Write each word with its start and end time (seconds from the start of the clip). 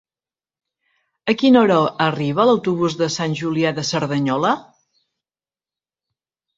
A 1.33 1.35
quina 1.41 1.61
hora 1.61 1.77
arriba 2.07 2.47
l'autobús 2.51 2.97
de 3.05 3.11
Sant 3.19 3.39
Julià 3.43 3.75
de 3.83 3.87
Cerdanyola? 3.93 4.59